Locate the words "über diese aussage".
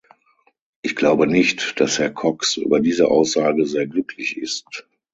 2.57-3.67